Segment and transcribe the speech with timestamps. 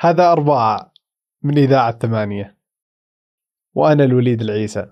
[0.00, 0.92] هذا أربعة
[1.42, 2.56] من إذاعة ثمانية.
[3.74, 4.86] وأنا الوليد العيسى.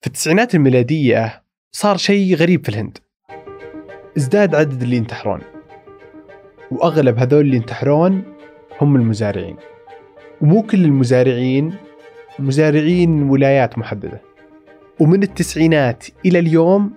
[0.00, 2.98] في التسعينات الميلادية صار شيء غريب في الهند.
[4.16, 5.40] ازداد عدد اللي ينتحرون.
[6.70, 8.36] وأغلب هذول اللي ينتحرون
[8.80, 9.56] هم المزارعين.
[10.40, 11.76] ومو كل المزارعين
[12.38, 14.20] مزارعين ولايات محددة.
[15.00, 16.92] ومن التسعينات إلى اليوم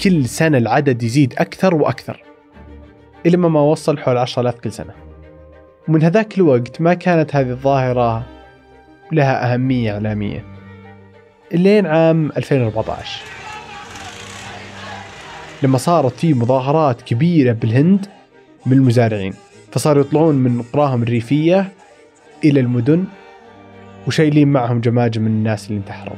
[0.00, 2.22] كل سنة العدد يزيد أكثر وأكثر.
[3.26, 5.03] إلى ما وصل حول 10000 كل سنة.
[5.88, 8.26] ومن هذاك الوقت ما كانت هذه الظاهرة
[9.12, 10.44] لها أهمية إعلامية.
[11.54, 13.22] إلين عام 2014
[15.62, 18.06] لما صارت في مظاهرات كبيرة بالهند
[18.66, 19.34] من المزارعين
[19.72, 21.72] فصاروا يطلعون من قراهم الريفية
[22.44, 23.04] إلى المدن
[24.06, 26.16] وشايلين معهم جماجم من الناس اللي انتحروا.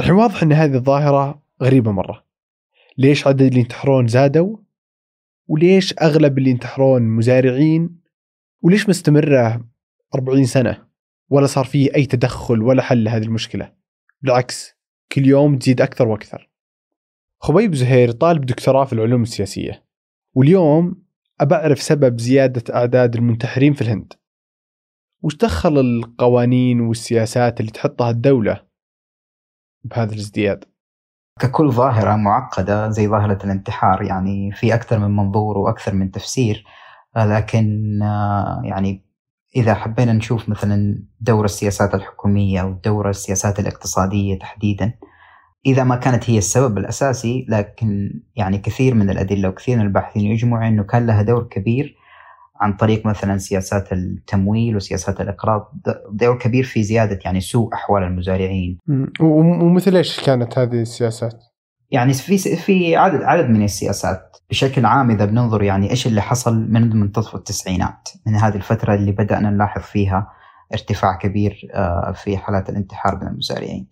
[0.00, 2.24] الحين واضح إن هذه الظاهرة غريبة مرة.
[2.98, 4.56] ليش عدد اللي ينتحرون زادوا؟
[5.50, 8.00] وليش أغلب اللي ينتحرون مزارعين
[8.62, 9.64] وليش مستمرة
[10.14, 10.86] 40 سنة؟
[11.28, 13.72] ولا صار فيه أي تدخل ولا حل لهذه المشكلة.
[14.22, 14.76] بالعكس
[15.12, 16.50] كل يوم تزيد أكثر وأكثر.
[17.38, 19.84] خبيب زهير طالب دكتوراه في العلوم السياسية
[20.34, 21.02] واليوم
[21.40, 24.12] أبعرف سبب زيادة أعداد المنتحرين في الهند.
[25.22, 28.66] وش دخل القوانين والسياسات اللي تحطها الدولة
[29.84, 30.64] بهذا الازدياد؟
[31.40, 36.64] ككل ظاهرة معقدة زي ظاهرة الانتحار يعني في أكثر من منظور وأكثر من تفسير
[37.16, 39.04] لكن آه، يعني
[39.56, 44.94] إذا حبينا نشوف مثلا دور السياسات الحكومية ودور السياسات الاقتصادية تحديدا
[45.66, 50.68] إذا ما كانت هي السبب الأساسي لكن يعني كثير من الأدلة وكثير من الباحثين يجمعوا
[50.68, 51.96] أنه كان لها دور كبير
[52.60, 55.72] عن طريق مثلا سياسات التمويل وسياسات الإقراض
[56.12, 58.78] دور كبير في زيادة يعني سوء أحوال المزارعين.
[59.20, 61.44] ومثل إيش كانت هذه السياسات؟
[61.90, 66.70] يعني في في عدد عدد من السياسات بشكل عام إذا بننظر يعني إيش اللي حصل
[66.70, 70.30] من منتصف التسعينات من هذه الفترة اللي بدأنا نلاحظ فيها
[70.72, 73.86] ارتفاع كبير آه، في حالات الانتحار من المزارعين.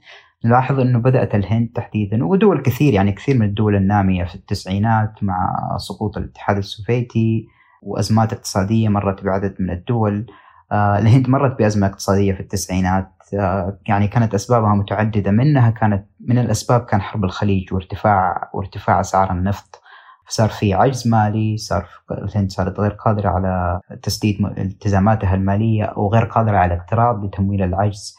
[0.44, 5.56] نلاحظ إنه بدأت الهند تحديدا ودول كثير يعني كثير من الدول النامية في التسعينات مع
[5.76, 7.48] سقوط الاتحاد السوفيتي
[7.82, 10.26] وأزمات اقتصادية مرت بعدد من الدول.
[10.72, 13.12] آه، الهند مرت بأزمة اقتصادية في التسعينات.
[13.34, 15.30] آه، يعني كانت أسبابها متعددة.
[15.30, 19.82] منها كانت من الأسباب كان حرب الخليج وارتفاع وارتفاع أسعار النفط.
[20.28, 26.24] صار في عجز مالي صار الهند صارت غير قادرة على تسديد التزاماتها المالية أو غير
[26.24, 28.16] قادرة على الاقتراض لتمويل العجز.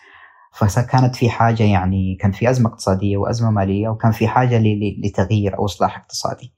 [0.54, 4.62] فكانت في حاجة يعني كان في أزمة اقتصادية وأزمة مالية وكان في حاجة
[5.04, 6.54] لتغيير أو إصلاح اقتصادي.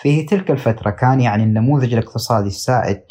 [0.00, 3.02] في تلك الفترة كان يعني النموذج الاقتصادي السائد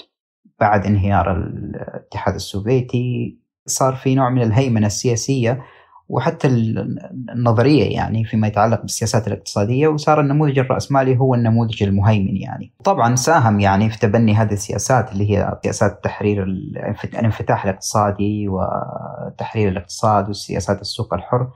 [0.59, 5.63] بعد انهيار الاتحاد السوفيتي صار في نوع من الهيمنة السياسية
[6.09, 12.73] وحتى النظرية يعني فيما يتعلق بالسياسات الاقتصادية وصار النموذج الرأسمالي هو النموذج المهيمن يعني.
[12.83, 20.29] طبعا ساهم يعني في تبني هذه السياسات اللي هي سياسات تحرير الانفتاح الاقتصادي وتحرير الاقتصاد
[20.29, 21.47] وسياسات السوق الحر.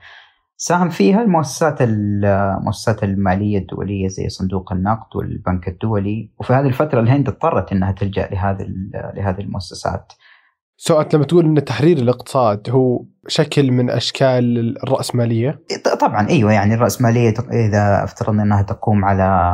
[0.59, 7.27] ساهم فيها المؤسسات المؤسسات المالية الدولية زي صندوق النقد والبنك الدولي وفي هذه الفترة الهند
[7.27, 8.65] اضطرت إنها تلجأ لهذه
[9.15, 10.13] لهذه المؤسسات.
[10.77, 15.59] سؤال لما تقول إن تحرير الاقتصاد هو شكل من أشكال الرأسمالية؟
[16.01, 19.51] طبعا أيوه يعني الرأسمالية إذا افترضنا إنها تقوم على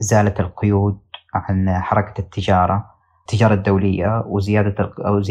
[0.00, 0.98] إزالة القيود
[1.34, 2.95] عن حركة التجارة
[3.26, 5.22] التجارة الدولية وزيادة أو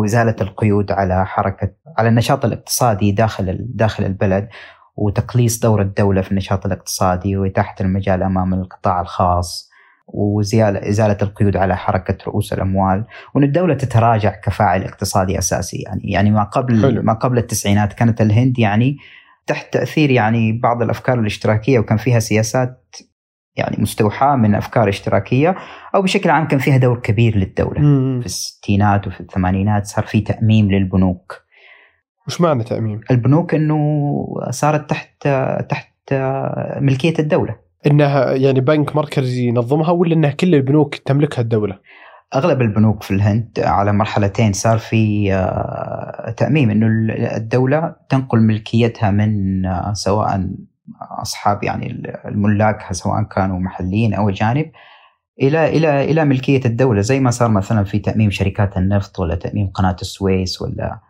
[0.00, 4.48] وإزالة القيود على حركة على النشاط الاقتصادي داخل داخل البلد
[4.96, 9.70] وتقليص دور الدولة في النشاط الاقتصادي وإتاحة المجال أمام القطاع الخاص
[10.06, 16.30] وزيادة إزالة القيود على حركة رؤوس الأموال وأن الدولة تتراجع كفاعل اقتصادي أساسي يعني يعني
[16.30, 17.02] ما قبل حلو.
[17.02, 18.96] ما قبل التسعينات كانت الهند يعني
[19.46, 22.96] تحت تأثير يعني بعض الأفكار الاشتراكية وكان فيها سياسات
[23.60, 25.56] يعني مستوحاة من أفكار اشتراكية
[25.94, 28.20] أو بشكل عام كان فيها دور كبير للدولة مم.
[28.20, 31.42] في الستينات وفي الثمانينات صار في تأميم للبنوك
[32.26, 33.78] وش معنى تأميم؟ البنوك أنه
[34.50, 35.28] صارت تحت
[35.68, 36.14] تحت
[36.80, 37.56] ملكية الدولة
[37.86, 41.78] إنها يعني بنك مركزي ينظمها ولا إنها كل البنوك تملكها الدولة؟
[42.34, 46.86] أغلب البنوك في الهند على مرحلتين صار في آه، تأميم إنه
[47.36, 50.50] الدولة تنقل ملكيتها من آه، سواء
[51.22, 54.70] أصحاب يعني الملاك سواء كانوا محليين أو أجانب
[55.42, 57.00] إلى إلى إلى ملكية الدولة.
[57.00, 61.00] زي ما صار مثلا في تأميم شركات النفط ولا تأميم قناة السويس ولا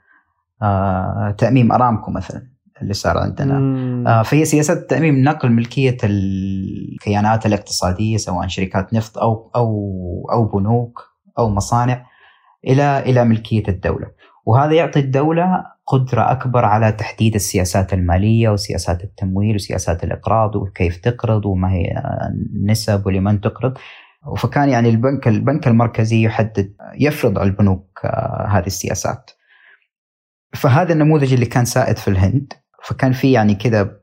[0.62, 2.43] آه تأميم أرامكو مثلا
[2.82, 3.58] اللي صار عندنا.
[4.06, 11.02] آه فهي سياسات التاميم نقل ملكية الكيانات الاقتصادية سواء شركات نفط أو أو أو بنوك
[11.38, 12.06] أو مصانع
[12.67, 14.06] إلى إلى ملكية الدولة.
[14.46, 21.47] وهذا يعطي الدولة قدرة أكبر على تحديد السياسات المالية وسياسات التمويل وسياسات الإقراض وكيف تقرض
[21.47, 23.79] وما هي النسب ولمن تقرض.
[24.37, 29.31] فكان يعني البنك البنك المركزي يحدد يفرض على البنوك آه، هذه السياسات.
[30.55, 32.53] فهذا النموذج اللي كان سائد في الهند
[32.85, 34.01] فكان في يعني كذا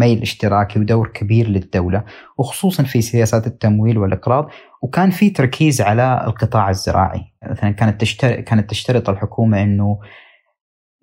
[0.00, 2.04] ميل اشتراكي ودور كبير للدولة
[2.38, 4.48] وخصوصا في سياسات التمويل والإقراض
[4.82, 7.20] وكان في تركيز على القطاع الزراعي.
[7.50, 9.98] مثلا كانت تشترط كانت تشترط الحكومة أنه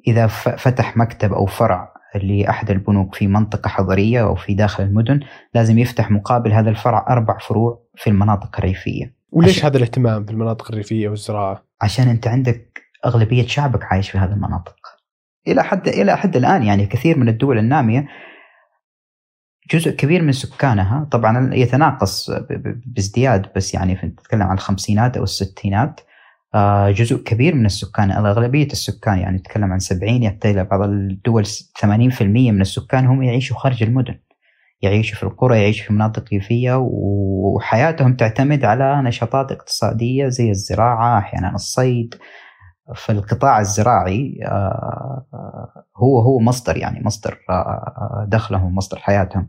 [0.07, 5.19] إذا فتح مكتب أو فرع لأحد البنوك في منطقة حضرية أو في داخل المدن
[5.53, 9.65] لازم يفتح مقابل هذا الفرع أربع فروع في المناطق الريفية وليش عشان...
[9.65, 14.75] هذا الاهتمام في المناطق الريفية والزراعة؟ عشان أنت عندك أغلبية شعبك عايش في هذه المناطق
[15.47, 18.07] إلى حد إلى حد الآن يعني كثير من الدول النامية
[19.71, 22.31] جزء كبير من سكانها طبعا يتناقص
[22.85, 26.01] بازدياد بس يعني تتكلم عن الخمسينات أو الستينات
[26.89, 32.21] جزء كبير من السكان اغلبيه السكان يعني نتكلم عن 70 حتى إلى بعض الدول 80%
[32.21, 34.19] من السكان هم يعيشوا خارج المدن.
[34.81, 41.55] يعيشوا في القرى يعيشوا في مناطق ريفية وحياتهم تعتمد على نشاطات اقتصادية زي الزراعة أحيانا
[41.55, 42.15] الصيد.
[42.95, 45.25] فالقطاع الزراعي آه،
[45.97, 49.47] هو هو مصدر يعني مصدر آه، دخلهم مصدر حياتهم.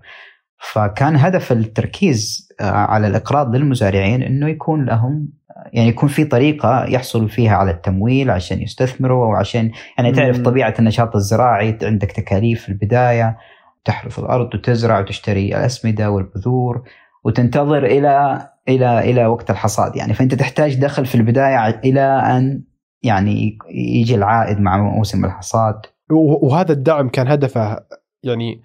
[0.73, 5.29] فكان هدف التركيز آه، على الإقراض للمزارعين إنه يكون لهم
[5.73, 11.17] يعني يكون في طريقة يحصلوا فيها على التمويل عشان يستثمروا وعشان يعني تعرف طبيعة النشاط
[11.17, 13.37] الزراعي عندك تكاليف في البداية
[13.85, 16.83] تحرث الأرض وتزرع وتشتري الأسمدة والبذور
[17.25, 20.15] وتنتظر إلى إلى إلى وقت الحصاد يعني.
[20.15, 22.63] فأنت تحتاج دخل في البداية إلى أن
[23.03, 25.81] يعني يجي العائد مع موسم الحصاد.
[26.11, 27.81] وهذا الدعم كان هدفه
[28.23, 28.63] يعني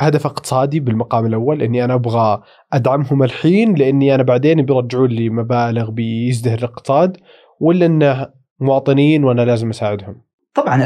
[0.00, 2.42] هدف اقتصادي بالمقام الأول إني أنا أبغى
[2.72, 7.16] أدعمهم الحين لإني أنا بعدين بيرجعون لي مبالغ بيزدهر الاقتصاد
[7.60, 8.28] ولا إنه
[8.60, 10.22] مواطنين وأنا لازم أساعدهم؟
[10.54, 10.82] طبعا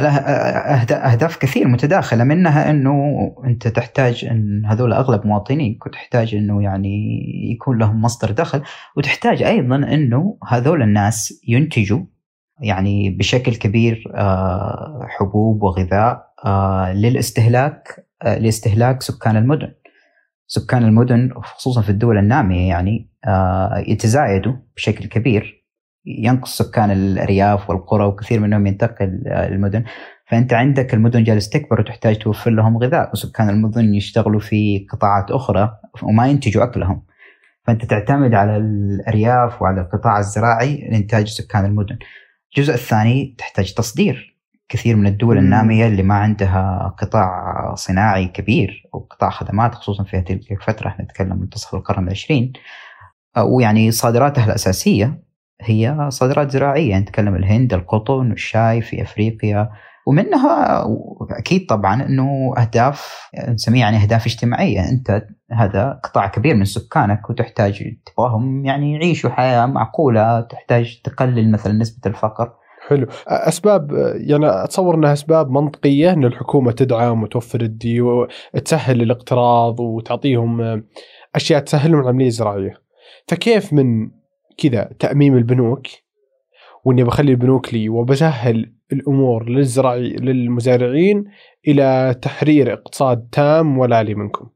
[0.90, 7.20] أهداف كثير متداخلة منها إنه أنت تحتاج إن هذول أغلب مواطنين تحتاج إنه يعني
[7.52, 8.62] يكون لهم مصدر دخل
[8.96, 12.04] وتحتاج أيضا إنه هذول الناس ينتجوا
[12.60, 19.72] يعني بشكل كبير آه، حبوب وغذاء آه، للاستهلاك لاستهلاك سكان المدن.
[20.46, 23.10] سكان المدن خصوصا في الدول النامية يعني
[23.88, 25.66] يتزايدوا بشكل كبير.
[26.06, 29.84] ينقص سكان الأرياف والقرى وكثير منهم ينتقل المدن.
[30.26, 35.78] فأنت عندك المدن جالس تكبر وتحتاج توفر لهم غذاء وسكان المدن يشتغلوا في قطاعات أخرى
[36.02, 37.02] وما ينتجوا أكلهم.
[37.64, 41.98] فأنت تعتمد على الأرياف وعلى القطاع الزراعي لإنتاج سكان المدن.
[42.56, 44.35] الجزء الثاني تحتاج تصدير.
[44.68, 50.16] كثير من الدول النامية اللي ما عندها قطاع صناعي كبير أو قطاع خدمات خصوصا في
[50.16, 52.52] هذه الفترة إحنا نتكلم منتصف القرن العشرين.
[53.38, 55.22] ويعني صادراتها الأساسية
[55.60, 56.98] هي صادرات زراعية.
[56.98, 59.70] نتكلم الهند القطن الشاي في أفريقيا.
[60.06, 60.84] ومنها
[61.30, 64.88] أكيد طبعا إنه أهداف نسميها يعني أهداف اجتماعية.
[64.88, 71.72] أنت هذا قطاع كبير من سكانك وتحتاج تبغاهم يعني يعيشوا حياه معقولة تحتاج تقلل مثلا
[71.72, 72.52] نسبة الفقر.
[72.86, 78.28] حلو أسباب يعني أتصور إنها أسباب منطقية إن الحكومة تدعم وتوفر الديو
[78.64, 80.82] تسهل الاقتراض وتعطيهم
[81.34, 82.80] أشياء تسهل لهم العملية الزراعية
[83.28, 84.10] فكيف من
[84.58, 85.86] كذا تأميم البنوك
[86.84, 91.24] وإني بخلي البنوك لي وبسهل الأمور للزراعي للمزارعين
[91.68, 94.48] إلى تحرير اقتصاد تام ولا لي منكم.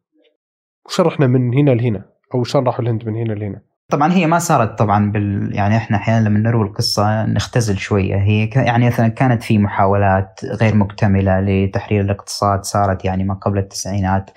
[0.87, 2.05] وش رحنا من هنا لهنا؟
[2.35, 5.97] أو شلون راحوا الهند من هنا لهنا؟ طبعا هي ما صارت طبعا بال يعني إحنا
[5.97, 8.17] أحيانا لما نروي القصة نختزل شوية.
[8.17, 8.57] هي ك...
[8.57, 14.31] يعني مثلا كانت في محاولات غير مكتملة لتحرير الاقتصاد صارت يعني ما قبل التسعينات.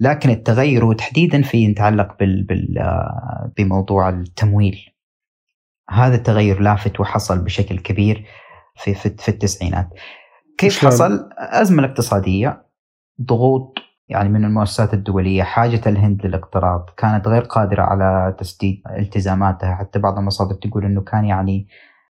[0.00, 2.42] لكن التغير وتحديدا في يتعلق بال...
[2.42, 2.84] بال...
[3.56, 4.78] بموضوع التمويل.
[5.90, 8.24] هذا التغير لافت وحصل بشكل كبير
[8.76, 9.88] في في, في التسعينات.
[10.58, 12.66] كيف حصل؟ أزمة اقتصادية
[13.22, 19.74] ضغوط يعني من المؤسسات الدولية حاجة الهند للاقتراض كانت غير قادرة على تسديد التزاماتها.
[19.74, 21.68] حتى بعض المصادر تقول أنه كان يعني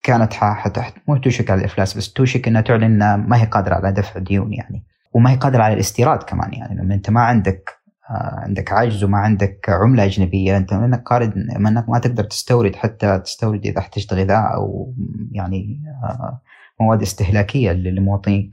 [0.03, 3.91] كانت حتى مو توشك على الإفلاس بس توشك أنها تعلن أنها ما هي قادرة على
[3.91, 4.83] دفع ديون يعني.
[5.13, 7.79] وما هي قادرة على الاستيراد كمان يعني لما أنت ما عندك
[8.09, 10.57] آه، عندك عجز وما عندك عملة أجنبية.
[10.57, 14.93] أنت منك قارد منك ما تقدر تستورد حتى تستورد إذا احتجت غذاء أو
[15.31, 16.41] يعني آه،
[16.79, 18.51] مواد استهلاكية للمواطنين.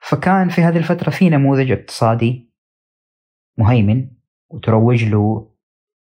[0.00, 2.50] فكان في هذه الفترة في نموذج اقتصادي
[3.58, 4.08] مهيمن
[4.48, 5.50] وتروج له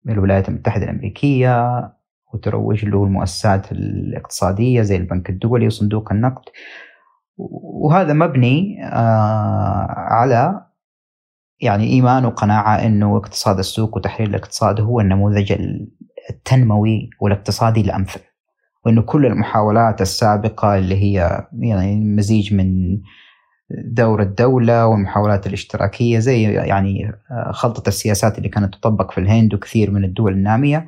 [0.10, 1.92] الولايات المتحدة الأمريكية
[2.34, 6.44] وتروج له المؤسسات الاقتصادية زي البنك الدولي وصندوق النقد.
[7.38, 10.66] وهذا مبني آه، على
[11.60, 15.54] يعني إيمان وقناعة إنه اقتصاد السوق وتحرير الاقتصاد هو النموذج
[16.30, 18.22] التنموي والاقتصادي الأمثل.
[18.86, 23.02] وإنه كل المحاولات السابقة اللي هي يعني مزيج من
[23.86, 27.12] دور الدولة والمحاولات الاشتراكية زي يعني
[27.52, 30.86] خلطة السياسات اللي كانت تطبق في الهند وكثير من الدول النامية.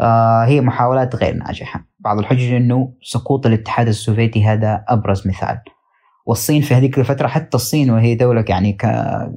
[0.00, 1.86] آه، هي محاولات غير ناجحة.
[2.00, 5.58] بعض الحجج أنه سقوط الاتحاد السوفيتي هذا أبرز مثال.
[6.26, 8.76] والصين في هذيك الفترة حتى الصين وهي دولة يعني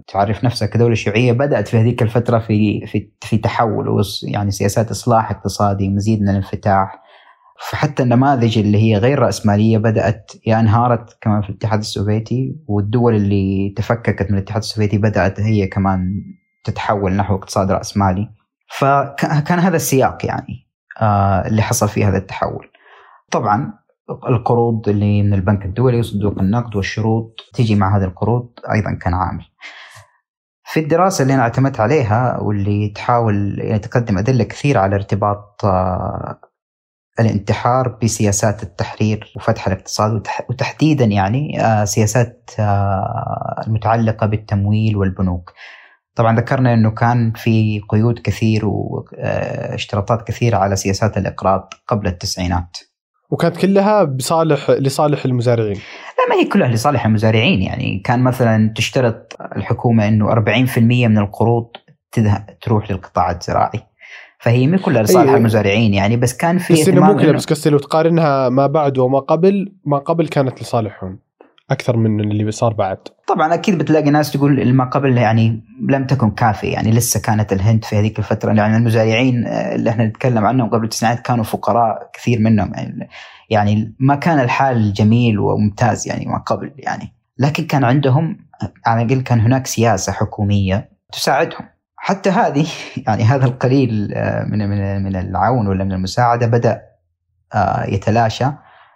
[0.08, 5.32] تعرف نفسها كدولة شيوعية بدأت في هذيك الفترة في في في تحول يعني سياسات إصلاح
[5.32, 7.05] اقتصادي مزيد من الانفتاح.
[7.60, 13.74] فحتى النماذج اللي هي غير رأسمالية بدأت يا انهارت كمان في الاتحاد السوفيتي والدول اللي
[13.78, 16.24] تفككت من الاتحاد السوفيتي بدأت هي كمان
[16.64, 18.30] تتحول نحو اقتصاد رأسمالي
[18.78, 20.68] فكان هذا السياق يعني
[21.02, 22.68] آه، اللي حصل فيه هذا التحول
[23.32, 23.74] طبعا
[24.30, 29.46] القروض اللي من البنك الدولي وصندوق النقد والشروط تيجي مع هذه القروض أيضا كان عامل.
[30.64, 36.40] في الدراسة اللي أنا اعتمدت عليها واللي تحاول يعني تقدم أدلة كثيرة على ارتباط آه،
[37.20, 45.54] الانتحار بسياسات التحرير وفتح الاقتصاد وتحديدا يعني آه، سياسات آه، المتعلقة بالتمويل والبنوك.
[46.16, 52.78] طبعا ذكرنا إنه كان في قيود كثير واشتراطات كثيرة على سياسات الإقراض قبل التسعينات.
[53.30, 55.80] وكانت كلها بصالح لصالح المزارعين
[56.18, 61.68] لا ما هي كلها لصالح المزارعين يعني كان مثلا تشترط الحكومة إنه 40% من القروض
[62.62, 63.82] تروح للقطاع الزراعي
[64.46, 65.38] فهي مو كلها لصالح أيوة.
[65.38, 69.20] المزارعين يعني بس كان في بس مو كلها بس قصدي لو تقارنها ما بعد وما
[69.20, 71.20] قبل ما قبل كانت لصالحهم
[71.72, 72.98] أكثر من اللي صار بعد
[73.28, 77.86] طبعا أكيد بتلاقي ناس تقول ما قبل يعني لم تكن كافية يعني لسه كانت الهند
[77.86, 82.72] في هذيك الفترة يعني المزارعين اللي إحنا نتكلم عنهم قبل التسعينات كانوا فقراء كثير منهم
[82.74, 83.10] يعني,
[83.50, 88.38] يعني ما كان الحال جميل وممتاز يعني ما قبل يعني لكن كان عندهم
[88.86, 91.75] على الأقل كان هناك سياسة حكومية تساعدهم
[92.06, 92.68] حتى هذه
[93.08, 96.82] يعني هذا القليل آه، من من من العون ولا من المساعدة بدأ
[97.54, 98.46] آه، يتلاشى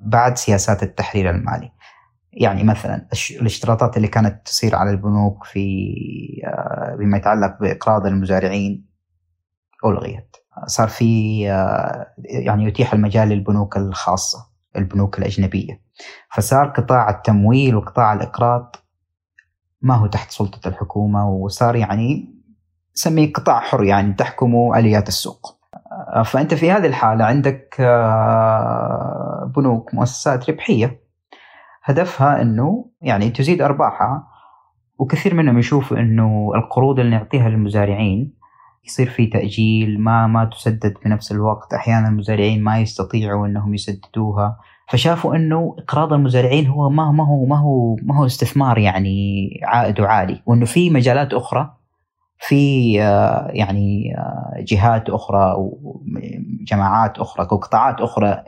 [0.01, 1.71] بعد سياسات التحرير المالي.
[2.33, 5.61] يعني مثلا الاشتراطات اللي كانت تصير على البنوك في
[6.45, 8.85] آه، بما يتعلق بإقراض المزارعين
[9.85, 10.35] ألغيت.
[10.65, 11.41] صار في
[12.25, 14.37] يعني يتيح المجال للبنوك الخاصة
[14.75, 15.81] البنوك الأجنبية.
[16.31, 18.75] فصار قطاع التمويل وقطاع الإقراض
[19.81, 22.38] ما هو تحت سلطة الحكومة وصار يعني
[22.99, 25.59] سميه قطاع حر يعني تحكمه آليات السوق.
[26.15, 27.75] آه، فأنت في هذه الحالة عندك
[29.55, 30.99] بنوك مؤسسات ربحية.
[31.83, 34.27] هدفها إنه يعني تزيد أرباحها
[34.97, 38.33] وكثير منهم يشوفوا إنه القروض اللي نعطيها للمزارعين
[38.85, 41.73] يصير في تأجيل ما ما تسدد بنفس الوقت.
[41.73, 44.57] أحيانا المزارعين ما يستطيعوا إنهم يسددوها.
[44.89, 50.07] فشافوا إنه إقراض المزارعين هو ما ما هو ما هو ما هو استثمار يعني عائده
[50.07, 51.78] عالي وإنه في مجالات أخرى
[52.39, 58.43] في آه، يعني آه، جهات أخرى وجماعات أخرى أو قطاعات أخرى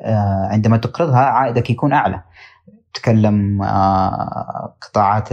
[0.00, 2.22] آه، عندما تقرضها عائدك يكون أعلى.
[2.94, 3.62] تكلم
[4.80, 5.28] قطاعات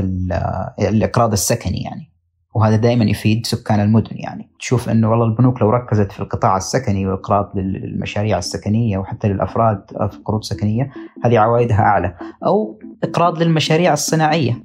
[0.80, 2.10] الإقراض السكني يعني.
[2.56, 4.50] وهذا دائما يفيد سكان المدن يعني.
[4.60, 10.18] تشوف إنه والله البنوك لو ركزت في القطاع السكني والإقراض للمشاريع السكنية وحتى للأفراد في
[10.26, 10.92] قروض سكنية
[11.26, 12.16] هذه عوائدها أعلى.
[12.46, 14.64] أو إقراض للمشاريع الصناعية.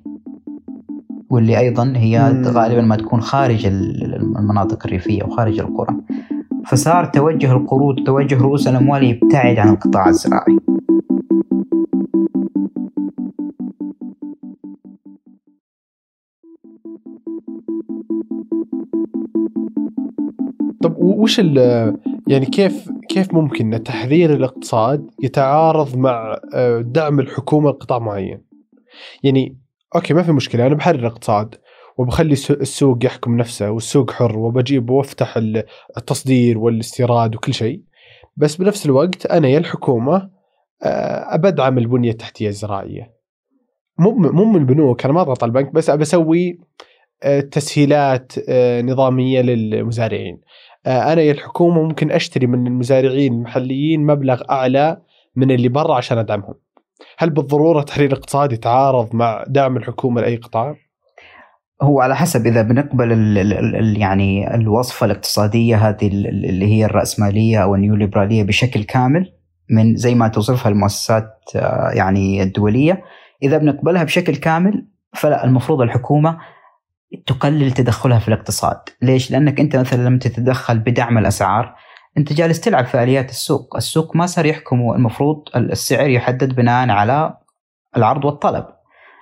[1.35, 5.97] واللي أيضا هي غالبا ما تكون خارج المناطق الريفية وخارج القرى.
[6.67, 10.59] فصار توجه القروض توجه رؤوس الأموال يبتعد عن القطاع الزراعي.
[20.83, 21.39] طب وش
[22.27, 28.41] يعني كيف كيف ممكن تحرير الاقتصاد يتعارض مع آه، دعم الحكومة لقطاع معين؟
[29.23, 29.64] يعني
[29.95, 31.55] أوكي ما في مشكلة أنا بحرر الاقتصاد
[31.99, 35.37] وبخلي السوق يحكم نفسه والسوق حر وبجيب وأفتح
[35.97, 37.83] التصدير والاستيراد وكل شيء.
[38.37, 40.31] بس بنفس الوقت أنا يا الحكومة
[40.83, 43.15] آه، ابدعم البنيه التحتيه الزراعيه
[43.99, 46.59] مو مو من البنوك أنا ما أضغط على البنك بس ابى أسوي
[47.23, 48.33] آه، تسهيلات
[48.85, 50.41] نظامية للمزارعين.
[50.87, 55.03] آه، أنا يا الحكومة ممكن أشتري من المزارعين المحليين مبلغ أعلى
[55.37, 56.55] من اللي برا عشان أدعمهم.
[57.19, 60.77] هل بالضرورة تحرير اقتصادي يتعارض مع دعم الحكومة لأي قطاع؟
[61.83, 67.63] هو على حسب إذا بنقبل ال ال ال يعني الوصفة الاقتصادية هذه اللي هي الرأسمالية
[67.63, 69.33] أو النيوليبرالية بشكل كامل
[69.71, 73.03] من زي ما توصفها المؤسسات آه، يعني الدولية
[73.43, 76.39] إذا بنقبلها بشكل كامل فلا المفروض الحكومة
[77.27, 81.75] تقلل تدخلها في الاقتصاد ليش؟ لأنك أنت مثلا لما تتدخل بدعم الأسعار
[82.19, 83.77] أنت جالس تلعب في آليات السوق.
[83.77, 87.37] السوق ما صار يحكم المفروض السعر يحدد بناء على
[87.97, 88.67] العرض والطلب.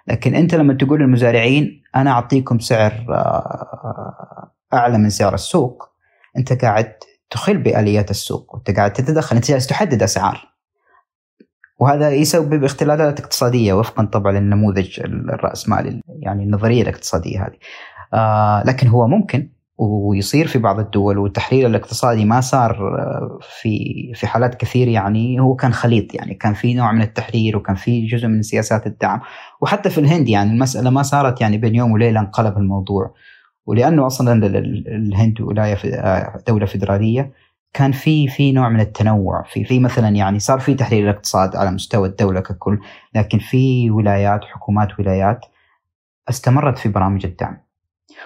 [0.06, 5.88] لكن أنت لما تقول للمزارعين أنا أعطيكم سعر آه، أعلى من سعر السوق
[6.36, 6.92] أنت قاعد
[7.30, 10.52] تخل بآليات السوق وأنت قاعد تتدخل أنت جالس تحدد أسعار.
[11.78, 17.56] وهذا يسبب اختلالات اقتصادية وفقا طبعا للنموذج الرأسمالي يعني النظرية الاقتصادية هذه.
[18.14, 19.52] آه لكن هو ممكن.
[19.82, 22.78] ويصير في بعض الدول والتحرير الاقتصادي ما صار
[23.60, 27.76] في في حالات كثير يعني هو كان خليط يعني كان في نوع من التحرير وكان
[27.76, 29.20] في جزء من سياسات الدعم.
[29.60, 33.14] وحتى في الهند يعني المسألة ما صارت يعني بين يوم وليلة انقلب الموضوع.
[33.66, 34.46] ولأنه أصلا
[34.86, 35.76] الهند ولاية
[36.48, 37.32] دولة فدراليه
[37.72, 39.42] كان في في نوع من التنوع.
[39.42, 42.78] في في مثلا يعني صار في تحرير الاقتصاد على مستوى الدولة ككل
[43.14, 45.46] لكن في ولايات حكومات ولايات
[46.28, 47.71] استمرت في برامج الدعم.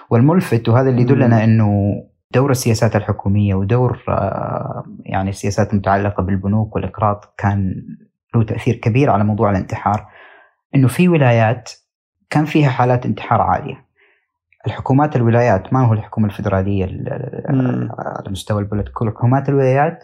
[0.09, 1.93] والملفت وهذا اللي يدلنا إنه
[2.31, 7.85] دور السياسات الحكومية ودور آه، يعني السياسات المتعلقة بالبنوك والإقراض كان
[8.35, 10.07] له تأثير كبير على موضوع الانتحار.
[10.75, 11.71] إنه في ولايات
[12.29, 13.87] كان فيها حالات انتحار عالية.
[14.67, 16.85] الحكومات الولايات ما هو الحكومة الفدراليه
[17.99, 20.03] على مستوى البلد كل حكومات الولايات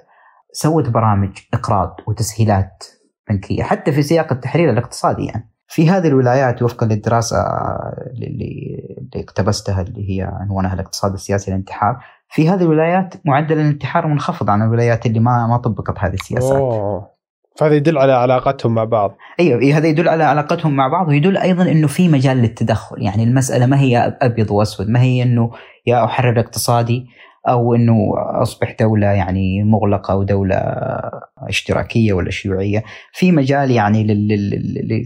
[0.52, 2.84] سوت برامج إقراض وتسهيلات
[3.30, 5.53] بنكية حتى في سياق التحرير الاقتصادي يعني.
[5.74, 8.28] في هذه الولايات وفقا للدراسة اللي
[8.98, 11.98] اللي اقتبستها اللي هي عنوانها الاقتصاد السياسي الانتحار
[12.30, 16.58] في هذه الولايات معدل الانتحار منخفض عن الولايات اللي ما ما طبقت هذه السياسات.
[16.58, 17.10] أوه.
[17.56, 21.38] فهذا يدل على علاقتهم مع بعض أيوه إيه، هذا يدل على علاقتهم مع بعض ويدل
[21.38, 25.52] أيضا إنه في مجال للتدخل يعني المسألة ما هي أبيض وأسود ما هي إنه
[25.86, 27.06] يا أحرر اقتصادي
[27.48, 30.56] أو إنه أصبح دولة يعني مغلقة أو دولة
[31.38, 32.84] اشتراكية ولا شيوعية
[33.14, 34.08] في مجال يعني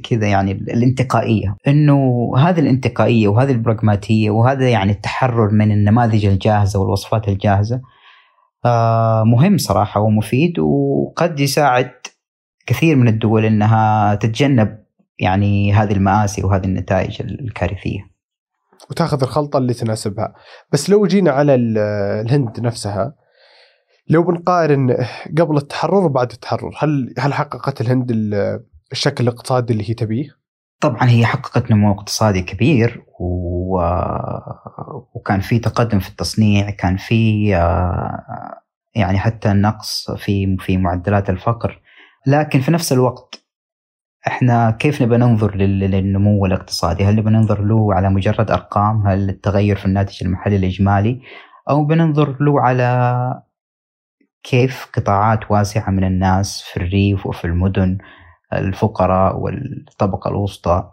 [0.09, 7.27] كذا يعني الانتقائية إنه هذه الانتقائية وهذه البراغماتية وهذا يعني التحرر من النماذج الجاهزة والوصفات
[7.27, 7.81] الجاهزة
[8.65, 11.91] آه، مهم صراحة ومفيد وقد يساعد
[12.65, 14.77] كثير من الدول إنها تتجنب
[15.19, 18.16] يعني هذه المآسي وهذه النتائج الكارثية.
[18.89, 20.33] وتاخذ الخلطة اللي تناسبها،
[20.71, 23.13] بس لو جينا على الهند نفسها
[24.09, 24.97] لو بنقارن
[25.37, 28.11] قبل التحرر وبعد التحرر، هل هل حققت الهند
[28.91, 30.29] الشكل الاقتصادي اللي هي تبيه؟
[30.81, 33.81] طبعا هي حققت نمو اقتصادي كبير و...
[35.13, 37.49] وكان في تقدم في التصنيع، كان في
[38.95, 41.81] يعني حتى نقص في في معدلات الفقر
[42.27, 43.46] لكن في نفس الوقت
[44.27, 49.75] إحنا كيف نبى ننظر للنمو الاقتصادي؟ هل نبى ننظر له على مجرد أرقام؟ هل التغير
[49.75, 51.21] في الناتج المحلي الإجمالي؟
[51.69, 53.41] أو بننظر له على
[54.43, 57.97] كيف قطاعات واسعة من الناس في الريف وفي المدن
[58.53, 60.91] الفقراء والطبقة الوسطى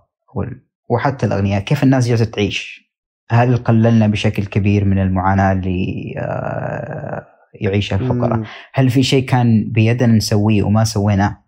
[0.90, 2.84] وحتى الأغنياء، كيف الناس جالسة تعيش؟
[3.30, 8.42] هل قللنا بشكل كبير من المعاناة اللي آه، يعيشها الفقراء
[8.74, 11.43] هل في شيء كان بيدنا نسويه وما سويناه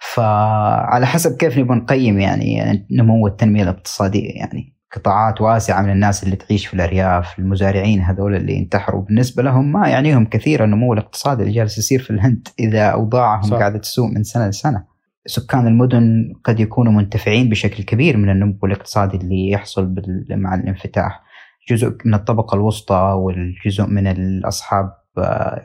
[0.00, 4.80] فعلى حسب كيف نبغى نقيم يعني نمو التنمية الاقتصادية يعني.
[4.96, 9.02] قطاعات واسعة من الناس اللي تعيش في الأرياف المزارعين هذول اللي انتحروا.
[9.02, 13.56] بالنسبة لهم ما يعنيهم كثيرا النمو الاقتصادي اللي جالس يصير في الهند إذا أوضاعهم صح.
[13.56, 14.84] قاعدة تسوء من سنة لسنة.
[15.26, 19.94] سكان المدن قد يكونوا منتفعين بشكل كبير من النمو الاقتصادي اللي يحصل
[20.30, 21.22] مع الانفتاح.
[21.70, 24.99] جزء من الطبقة الوسطى والجزء من الأصحاب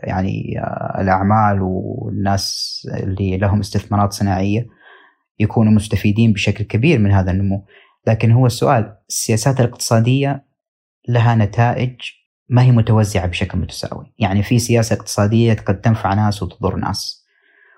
[0.04, 0.62] يعني
[1.00, 4.68] الأعمال والناس اللي لهم استثمارات صناعية
[5.40, 7.66] يكونوا مستفيدين بشكل كبير من هذا النمو.
[8.08, 10.46] لكن هو السؤال السياسات الاقتصادية
[11.10, 11.96] لها نتائج
[12.50, 14.14] ما هي متوزعة بشكل متساوي.
[14.20, 17.26] يعني في سياسة اقتصادية قد تنفع ناس وتضر ناس.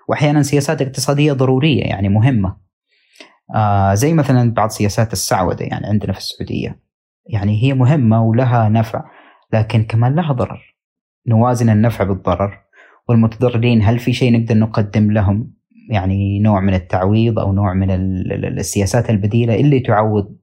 [0.08, 2.56] وأحيانا سياسات اقتصادية ضرورية يعني مهمة.
[3.54, 6.80] آه زي مثلا بعض سياسات السعودة يعني عندنا في السعودية.
[7.26, 9.04] يعني هي مهمة ولها نفع
[9.52, 10.77] لكن كمان لها ضرر.
[11.28, 12.58] نوازن النفع بالضرر
[13.08, 15.52] والمتضررين هل في شيء نقدر نقدم لهم
[15.90, 17.90] يعني نوع من التعويض أو نوع من
[18.58, 20.36] السياسات البديلة اللي تعوض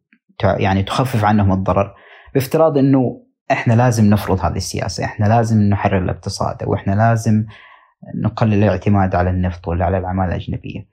[0.44, 1.94] يعني تخفف عنهم الضرر
[2.34, 3.22] بافتراض إنه
[3.52, 7.46] إحنا لازم نفرض هذه السياسة، إحنا لازم نحرر الاقتصاد أو إحنا لازم
[8.24, 10.88] نقلل الاعتماد على النفط ولا على الأعمال الأجنبية.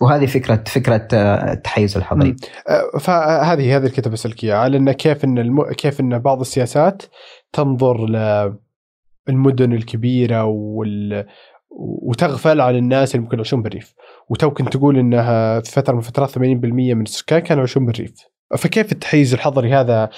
[0.00, 1.08] وهذه فكرة فكرة
[1.52, 2.36] التحيز الحضري.
[2.68, 5.72] أه، فهذه هذه الكتاب اسالك إياها على انه كيف إن الم...
[5.72, 7.02] كيف إن بعض السياسات
[7.52, 8.16] تنظر ل
[9.28, 11.26] المدن الكبيرة وال
[11.76, 13.94] وتغفل عن الناس اللي ممكن يعيشون بالريف.
[14.28, 18.12] وتو كنت تقول إنها في فترة من فترات 80% من السكان كانوا يعيشون بالريف.
[18.58, 20.10] فكيف التحيز الحضري هذا؟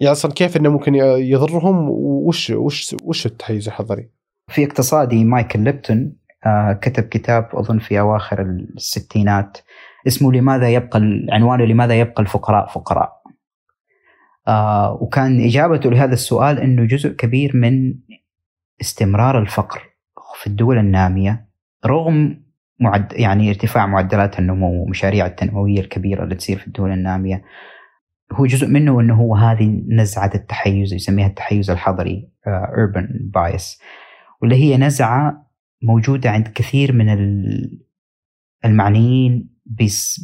[0.00, 4.08] يعني أصلا كيف إنه ممكن يضرهم؟ وش وش وش التحيز الحضري؟
[4.48, 6.12] في اقتصادي مايكل ليبتون
[6.46, 9.58] آه، كتب كتاب أظن في أواخر الستينات
[10.06, 11.00] اسمه لماذا يبقى
[11.30, 13.23] عنوانه لماذا يبقى الفقراء فقراء.
[14.48, 17.94] آه وكان إجابته لهذا السؤال إنه جزء كبير من
[18.80, 19.82] استمرار الفقر
[20.40, 21.48] في الدول النامية
[21.86, 22.44] رغم
[22.80, 27.44] معد يعني ارتفاع معدلات النمو ومشاريع التنموية الكبيرة اللي تصير في الدول النامية.
[28.32, 32.28] هو جزء منه إنه هو هذه نزعة التحيز يسميها التحيز الحضري
[32.76, 33.06] urban
[33.38, 33.82] bias
[34.40, 35.46] واللي هي نزعة
[35.82, 37.08] موجودة عند كثير من
[38.64, 39.54] المعنيين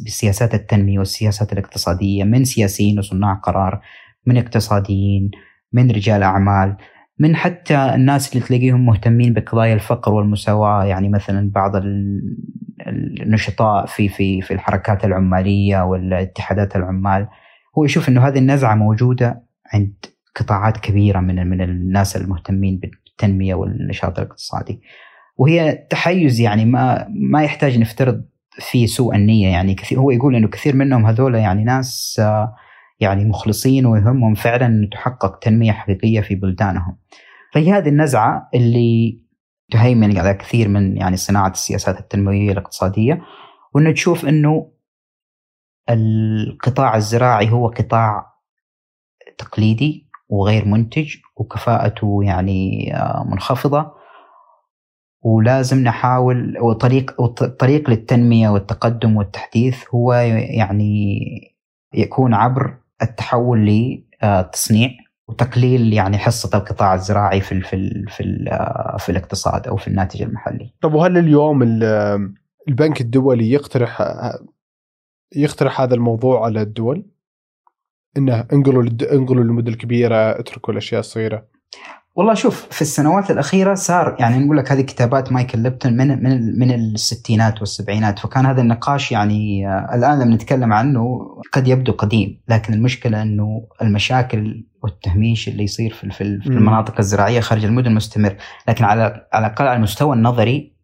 [0.05, 3.81] بسياسات التنمية والسياسات الاقتصادية من سياسيين وصناع قرار
[4.25, 5.31] من اقتصاديين
[5.73, 6.77] من رجال أعمال
[7.21, 11.71] من حتى الناس اللي تلاقيهم مهتمين بقضايا الفقر والمساواة يعني مثلا بعض
[12.87, 17.27] النشطاء في في في الحركات العمالية والاتحادات العمال.
[17.77, 19.93] هو يشوف إنه هذه النزعة موجودة عند
[20.35, 24.81] قطاعات كبيرة من من الناس المهتمين بالتنمية والنشاط الاقتصادي.
[25.37, 30.47] وهي تحيز يعني ما ما يحتاج نفترض فيه سوء النية يعني كثير هو يقول إنه
[30.47, 32.21] كثير منهم هذول يعني ناس
[33.01, 36.97] يعني مخلصين ويهمهم فعلا إن تحقق تنمية حقيقية في بلدانهم.
[37.53, 39.21] فهي هذه النزعة اللي
[39.71, 43.21] تهيمن على كثير من يعني صناعة السياسات التنموية الاقتصادية
[43.73, 44.71] وإنه تشوف إنه
[45.89, 48.33] القطاع الزراعي هو قطاع
[49.37, 53.91] تقليدي وغير منتج وكفاءته يعني آه، منخفضة
[55.21, 61.19] ولازم نحاول وطريق الطريق للتنمية والتقدم والتحديث هو يعني
[61.93, 63.59] يكون عبر التحول
[64.23, 64.89] للتصنيع
[65.27, 68.49] وتقليل يعني حصة القطاع الزراعي في ال في ال في, ال
[68.99, 70.73] في الاقتصاد أو في الناتج المحلي.
[70.81, 71.63] طب وهل اليوم
[72.67, 74.01] البنك الدولي يقترح
[75.35, 77.05] يقترح هذا الموضوع على الدول؟
[78.17, 81.47] إنه انقلوا انقلوا للمدن الكبيرة اتركوا الأشياء الصغيرة.
[82.15, 82.67] والله شوف.
[82.71, 87.59] في السنوات الأخيرة صار يعني نقول لك هذه كتابات مايكل ليبتون من من من الستينات
[87.59, 91.19] والسبعينات فكان هذا النقاش يعني آه، الآن لما نتكلم عنه
[91.53, 97.65] قد يبدو قديم لكن المشكلة إنه المشاكل والتهميش اللي يصير في في المناطق الزراعية خارج
[97.65, 98.35] المدن مستمر
[98.67, 100.75] لكن على على الأقل على المستوى النظري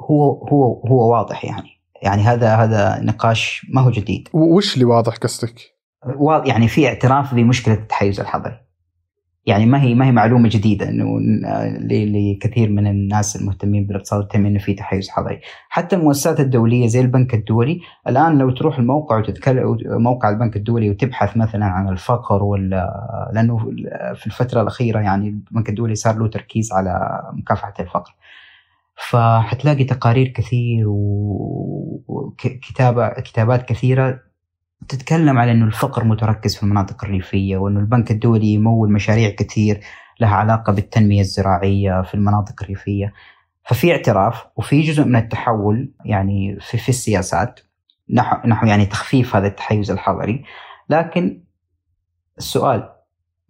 [0.00, 1.68] هو هو هو واضح يعني.
[2.02, 4.28] يعني هذا هذا نقاش ما هو جديد.
[4.32, 5.60] وش اللي واضح قصدك؟
[6.44, 8.67] يعني في اعتراف بمشكلة التحيز الحضري
[9.48, 11.04] يعني ما هي ما هي معلومة جديدة إنه
[11.80, 17.34] لكثير من الناس المهتمين بالاقتصاد والتنميه إنه في تحيز حضري، حتى المؤسسات الدولية زي البنك
[17.34, 23.58] الدولي الآن لو تروح الموقع وتتكلم موقع البنك الدولي وتبحث مثلا عن الفقر ولا لأنه
[24.14, 28.14] في الفترة الأخيرة يعني البنك الدولي صار له تركيز على مكافحة الفقر.
[29.10, 30.84] فحتلاقي تقارير كثير
[32.08, 34.27] وكتابة كتابات كثيرة
[34.88, 39.80] تتكلم على إنه الفقر متركز في المناطق الريفية وإنه البنك الدولي يمول مشاريع كثير
[40.20, 43.12] لها علاقة بالتنمية الزراعية في المناطق الريفية.
[43.64, 47.60] ففي اعتراف وفي جزء من التحول يعني في, في السياسات
[48.10, 50.44] نحو نحو يعني تخفيف هذا التحيز الحضري.
[50.88, 51.42] لكن
[52.38, 52.88] السؤال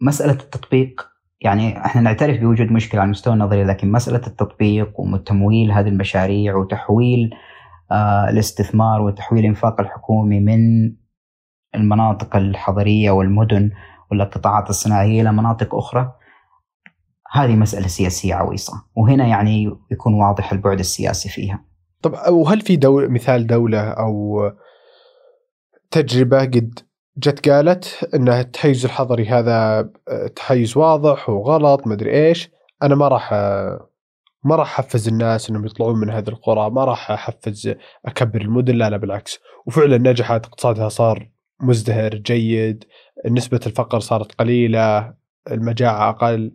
[0.01, 1.09] مسألة التطبيق
[1.41, 7.31] يعني إحنا نعترف بوجود مشكلة على المستوى النظري لكن مسألة التطبيق وتمويل هذه المشاريع وتحويل
[7.91, 10.93] آه الاستثمار وتحويل الانفاق الحكومي من
[11.75, 13.71] المناطق الحضرية والمدن
[14.11, 16.13] والقطاعات الصناعية إلى مناطق أخرى.
[17.33, 21.65] هذه مسألة سياسية عويصة وهنا يعني يكون واضح البعد السياسي فيها.
[22.03, 24.41] طب وهل في دول مثال دولة أو
[25.91, 26.79] تجربة قد
[27.17, 29.91] جت قالت أن التحيز الحضري هذا
[30.37, 32.51] تحيز واضح وغلط مدري إيش
[32.83, 33.33] أنا ما راح
[34.45, 37.75] ما راح أحفز الناس إنهم يطلعون من هذه القرى، ما راح أحفز
[38.07, 42.85] أكبر المدن، لا لا بالعكس، وفعلا نجحت اقتصادها صار مزدهر جيد
[43.27, 45.15] نسبة الفقر صارت قليلة
[45.51, 46.53] المجاعة أقل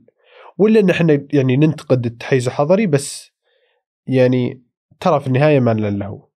[0.58, 3.32] ولا أن إحنا يعني ننتقد التحيز الحضري بس
[4.08, 4.64] يعني
[5.00, 6.28] ترى في النهاية ما له.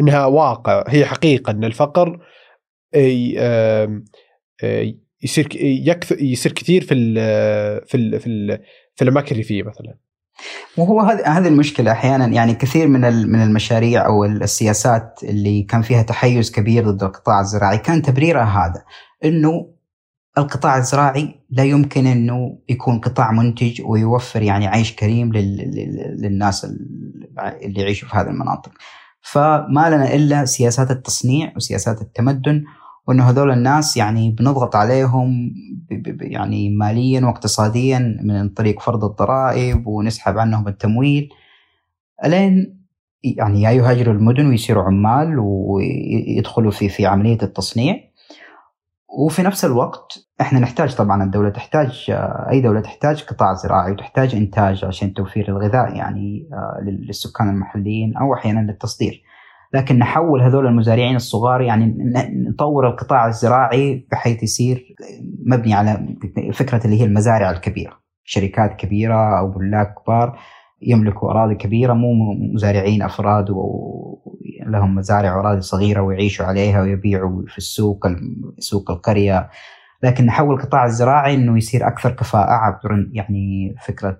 [0.00, 2.26] إنها واقع هي حقيقة إن الفقر
[5.22, 7.14] يصير يكثر يصير كثير في ال
[7.86, 9.98] في ال في, ال في الأماكن الريفيه مثلا.
[10.76, 16.50] وهو هذه المشكلة أحيانا يعني كثير من من المشاريع أو السياسات اللي كان فيها تحيز
[16.50, 18.84] كبير ضد القطاع الزراعي كان تبريرها هذا
[19.24, 19.76] إنه
[20.38, 28.08] القطاع الزراعي لا يمكن إنه يكون قطاع منتج ويوفر يعني عيش كريم للناس اللي يعيشوا
[28.08, 28.72] في هذه المناطق.
[29.20, 32.64] فما لنا إلا سياسات التصنيع وسياسات التمدن
[33.06, 35.54] وإنه هذول الناس يعني بنضغط عليهم
[36.20, 41.28] يعني ماليا واقتصاديا من طريق فرض الضرائب ونسحب عنهم التمويل
[42.24, 42.76] ألين
[43.24, 47.96] يعني يا يهاجروا المدن ويصيروا عمال ويدخلوا في في عملية التصنيع
[49.08, 52.06] وفي نفس الوقت إحنا نحتاج طبعا الدولة تحتاج
[52.50, 58.34] أي دولة تحتاج قطاع زراعي وتحتاج إنتاج عشان توفير الغذاء يعني آه، للسكان المحليين أو
[58.34, 59.22] أحيانا للتصدير.
[59.76, 61.94] لكن نحول هذول المزارعين الصغار يعني
[62.48, 64.94] نطور القطاع الزراعي بحيث يصير
[65.46, 66.16] مبني على
[66.52, 67.92] فكرة اللي هي المزارع الكبيرة.
[68.24, 70.38] شركات كبيرة أو ملاك كبار
[70.82, 78.06] يملكوا أراضي كبيرة مو مزارعين أفراد ولهم مزارع واراضي صغيرة ويعيشوا عليها ويبيعوا في السوق
[78.58, 79.50] سوق القرية.
[80.02, 84.18] لكن نحول القطاع الزراعي إنه يصير أكثر كفاءة عبر يعني فكرة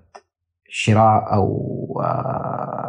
[0.69, 2.86] شراء أو آه،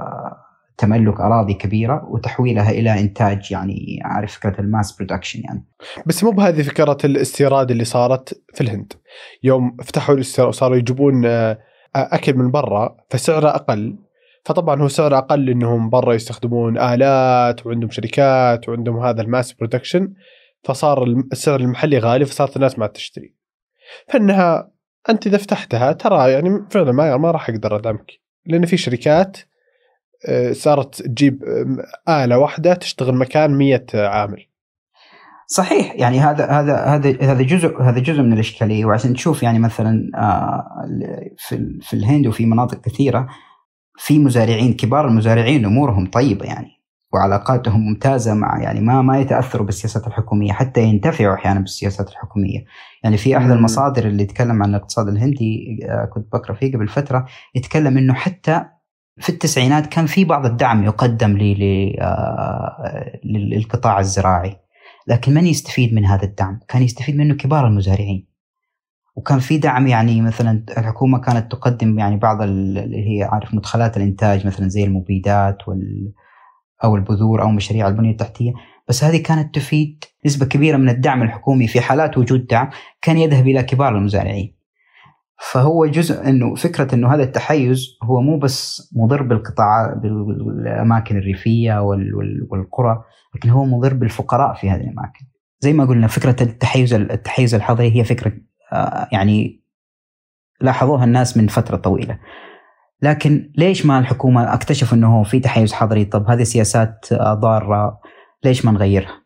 [0.79, 5.65] تملك أراضي كبيرة وتحويلها إلى إنتاج يعني عارف فكرة ال mass production يعني.
[6.07, 8.93] بس مو بهذه فكرة الاستيراد اللي صارت في الهند.
[9.43, 11.59] يوم فتحوا الاستيراد وصاروا يجيبون آه،
[11.95, 13.99] أكل من برا فسعره أقل.
[14.45, 20.15] فطبعا هو سعره أقل لأنهم برا يستخدمون آلات وعندهم شركات وعندهم هذا ال mass production
[20.65, 23.35] فصار السعر المحلي غالي فصارت الناس ما تشتري.
[24.09, 24.71] فإنها
[25.11, 28.13] أنت إذا فتحتها ترى يعني فعلا ما ما راح أقدر ادعمك
[28.47, 29.48] لأن في شركات آه،
[30.53, 31.43] صارت تجيب
[32.09, 34.49] آلة واحدة تشتغل مكان مية عامل.
[35.47, 38.85] صحيح يعني هذا هذا هذا هذا جزء هذا جزء من الإشكالية.
[38.85, 40.65] وعشان تشوف يعني مثلا آه،
[41.39, 43.29] في في الهند وفي مناطق كثيرة
[43.99, 46.79] في مزارعين كبار المزارعين أمورهم طيبة يعني
[47.13, 52.65] وعلاقاتهم ممتازة مع يعني ما ما يتأثروا بالسياسات الحكومية حتى ينتفعوا أحيانا بالسياسات الحكومية.
[53.05, 57.27] يعني في أحد المصادر اللي يتكلم عن الاقتصاد الهندي آه، كنت بقرأ فيه قبل فترة
[57.55, 58.65] يتكلم إنه حتى
[59.21, 64.57] في التسعينات كان في بعض الدعم يقدم لي آه، للقطاع الزراعي
[65.07, 68.29] لكن من يستفيد من هذا الدعم؟ كان يستفيد منه كبار المزارعين.
[69.17, 74.47] وكان في دعم يعني مثلا الحكومة كانت تقدم يعني بعض اللي هي عارف مدخلات الإنتاج
[74.47, 76.13] مثلا زي المبيدات وال
[76.85, 78.53] أو البذور أو مشاريع البنية التحتية.
[78.89, 82.71] بس هذه كانت تفيد نسبة كبيرة من الدعم الحكومي في حالات وجود دعم
[83.03, 84.58] كان يذهب إلى كبار المزارعين.
[85.41, 91.81] فهو جزء إنه فكرة إنه هذا التحيز هو مو بس مضر بالقطاع بالأماكن الريفية
[92.51, 95.27] والقرى لكن هو مضر بالفقراء في هذه الأماكن.
[95.61, 98.33] زي ما قلنا فكرة التحيز التحيز الحضري هي فكرة
[98.73, 99.63] آه، يعني
[100.61, 102.19] لاحظوها الناس من فترة طويلة.
[103.03, 108.01] لكن ليش ما الحكومة اكتشفوا إنه في تحيز حضري طب هذه سياسات ضارة
[108.45, 109.23] ليش ما نغيرها؟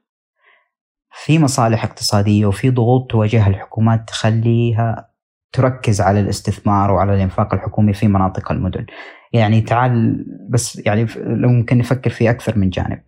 [1.25, 5.12] في مصالح اقتصادية وفي ضغوط تواجهها الحكومات تخليها
[5.53, 8.87] تركز على الاستثمار وعلى الإنفاق الحكومي في مناطق المدن.
[9.33, 13.03] يعني تعال بس يعني لو ممكن نفكر في أكثر من جانب.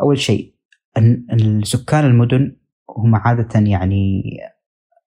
[0.00, 0.54] أول شيء
[1.32, 2.56] السكان المدن
[2.96, 4.22] هم عادة يعني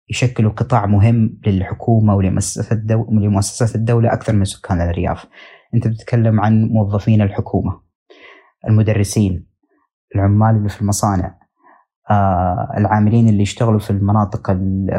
[0.09, 5.25] يشكلوا قطاع مهم للحكومة ولمؤسسات الدولة, ولمؤسسات الدولة أكثر من سكان الأرياف.
[5.73, 7.81] أنت بتتكلم عن موظفين الحكومة
[8.67, 9.45] المدرسين
[10.15, 11.38] العمال اللي في المصانع
[12.77, 14.51] العاملين اللي يشتغلوا في المناطق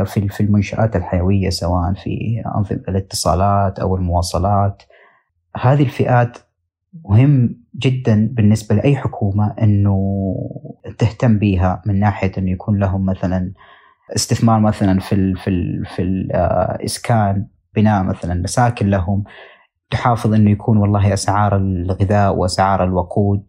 [0.05, 4.83] في في المنشآت الحيوية سواء في أنظمة الاتصالات أو المواصلات.
[5.61, 6.39] هذه الفئات
[7.05, 10.35] مهم جدا بالنسبة لأي حكومة أنه
[10.99, 13.53] تهتم بها من ناحية أنه يكون لهم مثلا
[14.17, 17.47] استثمار مثلا في ال في ال في الاسكان
[17.77, 19.25] بناء مثلا مساكن لهم.
[19.91, 23.43] تحافظ إنه يكون والله أسعار الغذاء وأسعار الوقود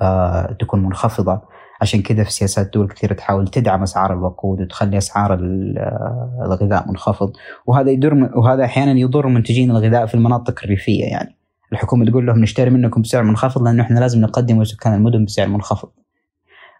[0.00, 1.42] آه تكون منخفضة.
[1.80, 7.32] عشان كذا في سياسات دول كثيرة تحاول تدعم أسعار الوقود وتخلي أسعار آه، الغذاء منخفض.
[7.66, 11.36] وهذا يضر وهذا أحيانا يضر منتجين الغذاء في المناطق الريفية يعني.
[11.72, 15.88] الحكومة تقول لهم نشتري منكم بسعر منخفض لأنه إحنا لازم نقدم لسكان المدن بسعر منخفض.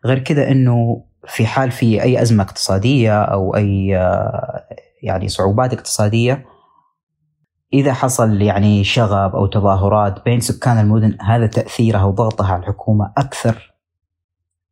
[0.04, 3.86] غير كذا إنه في حال في أي أزمة اقتصادية أو أي
[5.02, 6.44] يعني صعوبات اقتصادية
[7.72, 13.75] إذا حصل يعني شغب أو تظاهرات بين سكان المدن هذا تأثيرها وضغطها على الحكومة أكثر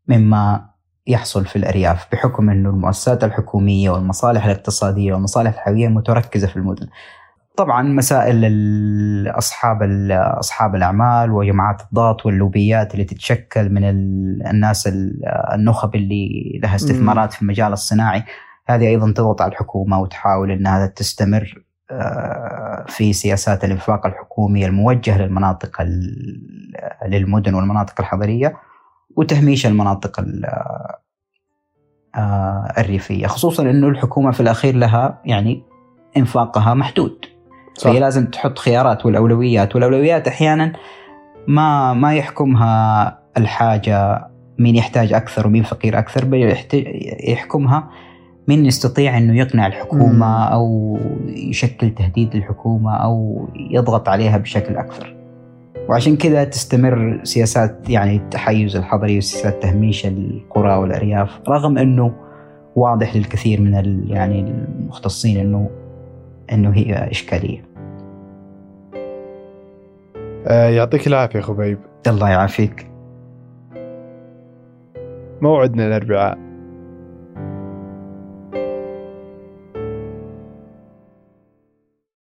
[0.08, 0.70] مما
[1.06, 6.86] يحصل في الأرياف بحكم إنه المؤسسات الحكومية والمصالح الاقتصادية والمصالح الحيويه متركزة في المدن.
[7.56, 8.44] طبعا مسائل
[9.28, 9.78] اصحاب
[10.12, 13.84] أصحاب الأعمال وجماعات الضغط واللوبيات اللي تتشكل من
[14.46, 14.88] الناس
[15.54, 18.24] النخب اللي لها استثمارات في المجال الصناعي.
[18.66, 25.82] هذه أيضا تضغط على الحكومة وتحاول إنها تستمر آه، في سياسات الإنفاق الحكومي الموجه للمناطق
[27.06, 28.56] للمدن والمناطق الحضرية.
[29.16, 30.24] وتهميش المناطق
[32.16, 35.62] آه، الريفية خصوصا إنه الحكومة في الأخير لها يعني
[36.16, 37.24] إنفاقها محدود
[37.74, 37.84] صح.
[37.84, 40.72] فهي لازم تحط خيارات والأولويات والأولويات أحيانا
[41.46, 46.56] ما ما يحكمها الحاجة مين يحتاج أكثر ومين فقير أكثر بل
[47.28, 47.90] يحكمها
[48.48, 50.44] مين يستطيع إنه يقنع الحكومة.
[50.44, 55.13] أو يشكل تهديد للحكومة أو يضغط عليها بشكل أكثر.
[55.88, 62.14] وعشان كذا تستمر سياسات يعني التحيز الحضري وسياسات تهميش القرى والأرياف رغم إنه
[62.76, 65.70] واضح للكثير من يعني المختصين انه
[66.52, 67.64] إنه هي إشكالية.
[70.46, 71.78] آه يعطيك العافية خبيب.
[72.06, 72.86] الله يعافيك.
[75.42, 76.43] موعدنا الأربعاء